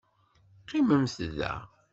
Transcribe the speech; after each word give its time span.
Qqimemt 0.63 1.13
da! 1.39 1.53